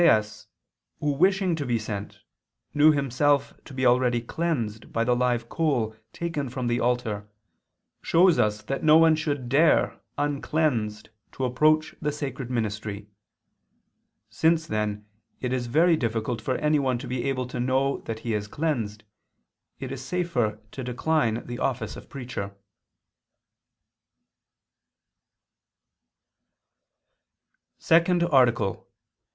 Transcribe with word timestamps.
i, 0.01 0.03
7), 0.03 0.09
"Isaias, 0.17 0.47
who 0.99 1.11
wishing 1.11 1.55
to 1.55 1.63
be 1.63 1.77
sent, 1.77 2.21
knew 2.73 2.91
himself 2.91 3.53
to 3.65 3.71
be 3.71 3.85
already 3.85 4.19
cleansed 4.19 4.91
by 4.91 5.03
the 5.03 5.15
live 5.15 5.47
coal 5.47 5.95
taken 6.11 6.49
from 6.49 6.65
the 6.65 6.79
altar, 6.79 7.29
shows 8.01 8.39
us 8.39 8.63
that 8.63 8.83
no 8.83 8.97
one 8.97 9.15
should 9.15 9.47
dare 9.47 10.01
uncleansed 10.17 11.11
to 11.33 11.45
approach 11.45 11.93
the 12.01 12.11
sacred 12.11 12.49
ministry. 12.49 13.09
Since, 14.27 14.65
then, 14.65 15.05
it 15.39 15.53
is 15.53 15.67
very 15.67 15.95
difficult 15.95 16.41
for 16.41 16.55
anyone 16.55 16.97
to 16.97 17.07
be 17.07 17.25
able 17.29 17.45
to 17.45 17.59
know 17.59 17.99
that 18.05 18.21
he 18.21 18.33
is 18.33 18.47
cleansed, 18.47 19.03
it 19.79 19.91
is 19.91 20.03
safer 20.03 20.59
to 20.71 20.83
decline 20.83 21.45
the 21.45 21.59
office 21.59 21.95
of 21.95 22.09
preacher."_______________________ 22.09 22.47
SECOND 27.77 28.23
ARTICLE 28.23 28.33
[II 28.33 28.69
II, 28.69 28.79
Q. 28.79 28.79
185, 28.79 28.81
Art. 28.81 28.87